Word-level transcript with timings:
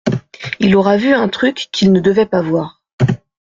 il 0.59 0.75
aura 0.75 0.97
vu 0.97 1.13
un 1.13 1.29
truc 1.29 1.69
qu’il 1.71 1.91
ne 1.91 1.99
devait 1.99 2.25
pas 2.25 2.41
voir 2.41 2.81